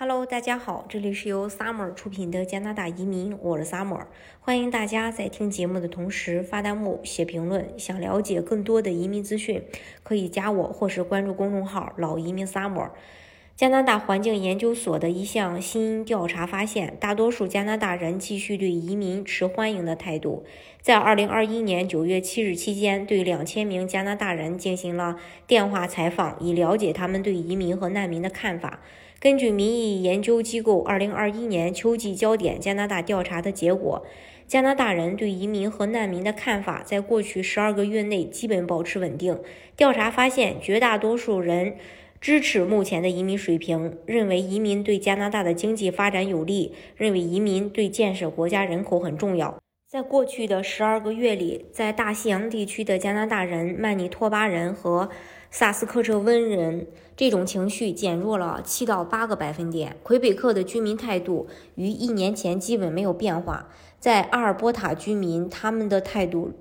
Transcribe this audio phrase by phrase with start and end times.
[0.00, 4.06] Hello，大家好，这里是由 Summer 出品的加拿大移民，我是 Summer，
[4.38, 7.76] 欢迎大家在听节目的同时发弹幕、写评论。
[7.76, 9.60] 想了解更多的移民资讯，
[10.04, 12.90] 可以加我或是关注公众号“老移民 Summer”。
[13.58, 20.44] 加拿大环境研究所的一项新调查发现，大多数加拿大人继续对移民持欢迎的态度。
[20.80, 25.16] 在2021年9月7日期间，对2000名加拿大人进行了
[25.48, 28.78] 电话采访，以了解他们对移民和难民的看法。
[29.18, 34.06] 根据民意研究机构2021年秋季焦点加拿大调查的结果，
[34.46, 39.36] 加拿大人对移民和难民的看法在过去12个月内基本保持稳定。
[39.76, 41.74] 调查发现，绝大多数人。
[42.20, 49.56] 支持目前的移民水平，认为移民对加拿大的经济发展有利，认为移民对建设国家人口很重要。
[49.86, 55.08] 在过去的十二个月里，在大西洋地区的加拿大人、曼尼托巴人和
[55.50, 59.96] 萨斯克彻温人，这种情绪减弱了七到八个百分点。
[60.02, 61.46] 魁北克的居民态度
[61.76, 63.68] 与一年前基本没有变化。
[63.98, 66.52] 在阿尔伯塔居民，他们的态度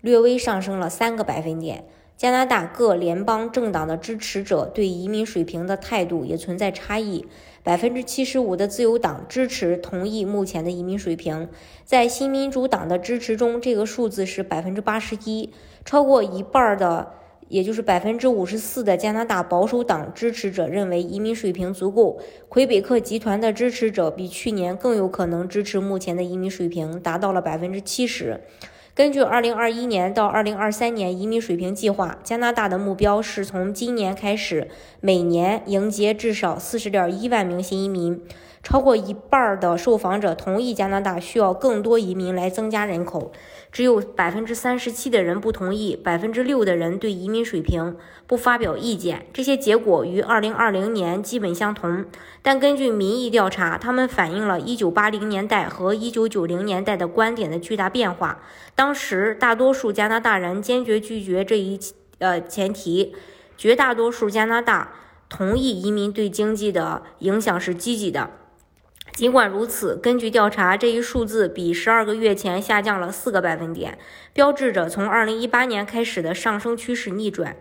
[0.00, 1.84] 略微上升了三个百分点。
[2.22, 7.26] 加拿大各联邦政党的支持者对移民水平的态度也存在差异。
[7.64, 11.48] 百分之七十五的自由党支持同意目前的移民水平，
[11.84, 15.52] 在新民主党的支持中，这个数字是百分之八十一。
[15.84, 17.10] 超过一半的，
[17.48, 22.20] 也就是百分之五十四的加拿大保守党支持者认为移民水平足够。
[22.48, 28.40] 魁北克集团的支持者比去年更有可能支持目前的移民水平，达到了百分之七十。
[28.94, 34.68] 根据2021年到2023年移民水平计划，加拿大的目标是从今年开始
[35.00, 38.22] 每年迎接至少40.1万名新移民。
[38.62, 43.32] 超过一半的受访者同意加拿大需要更多移民来增加人口，
[43.72, 47.96] 只有百分之三十七的人不同意，百分之六的人对移民水平
[48.28, 49.26] 不发表意见。
[49.32, 52.04] 这些结果与二零二零年基本相同，
[52.40, 58.42] 但根据民意调查，他们反映了一九八零年代和一九九零年代的观点的巨大变化。
[58.82, 61.78] 当时，大多数加拿大人坚决拒绝这一
[62.18, 63.14] 呃前提，
[63.56, 64.92] 绝大多数加拿大
[65.28, 68.30] 同意移民对经济的影响是积极的。
[69.14, 73.96] 尽管如此，根据调查，这一数字比十二个月前下降了四个百分点，
[74.32, 77.54] 标志着从二零一八年开始的上升趋势逆转。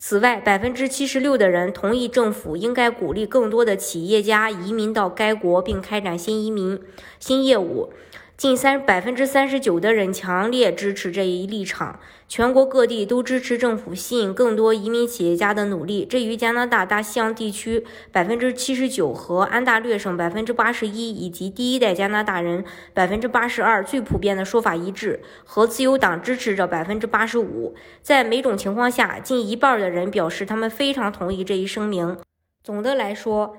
[0.00, 6.82] 此外，百分之七十六的人同意政府应该鼓励更多的企业家移民到该国并开展新移民
[7.20, 7.92] 新业务。
[8.36, 11.98] 近三百分之三十九的人强烈支持这一立场，
[12.28, 16.04] 全国各地都支持政府吸引更多移民企业家的努力。
[16.04, 27.74] 这与加拿大大西洋地区百分之七十九和安大略省百分之八十一以及第一代加拿大人百分之八十二最普遍的说法一致，和自由党支持者百分之八十五。
[28.02, 32.18] 在每种情况下，近一半的人表示他们非常同意这一声明。
[32.62, 33.56] 总的来说。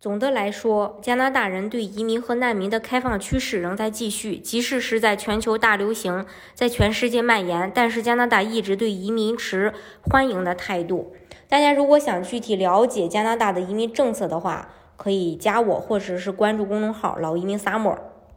[0.00, 11.16] 总的来说，加拿大人对移民和难民的开放趋势仍在继续，即使是在全球大流行在全世界蔓延，但是加拿大一直对移民持欢迎的态度。
[11.48, 17.98] 大家如果想具体了解加拿大的移民政策的话，可以加我或者是关注公众号“老移民 summer”。